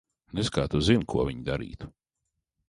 [0.37, 1.91] Nez kā tu zini, ko viņa darītu?